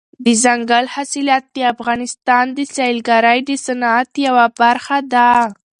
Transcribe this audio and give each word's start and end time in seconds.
دځنګل 0.25 0.85
حاصلات 0.93 1.43
د 1.55 1.57
افغانستان 1.73 2.45
د 2.57 2.59
سیلګرۍ 2.75 3.39
د 3.49 3.51
صنعت 3.65 4.09
یوه 4.25 4.45
برخه 4.59 4.97
ده. 5.13 5.29